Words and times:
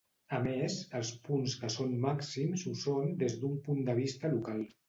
A 0.35 0.37
més, 0.45 0.77
els 0.99 1.11
punts 1.27 1.57
que 1.65 1.69
són 1.75 1.93
màxims 2.07 2.65
ho 2.67 2.75
són 2.87 3.15
des 3.23 3.39
d'un 3.45 3.57
punt 3.69 3.89
de 3.93 4.01
vista 4.05 4.37
local. 4.37 4.69